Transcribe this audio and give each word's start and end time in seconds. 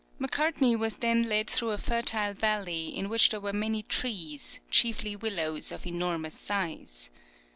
Macartney 0.17 0.75
was 0.75 0.97
then 0.97 1.29
led 1.29 1.47
through 1.47 1.69
a 1.69 1.77
fertile 1.77 2.33
valley, 2.33 2.87
in 2.87 3.07
which 3.07 3.29
there 3.29 3.39
were 3.39 3.53
many 3.53 3.83
trees, 3.83 4.59
chiefly 4.71 5.15
willows 5.15 5.71
of 5.71 5.85
enormous 5.85 6.33
size. 6.33 7.11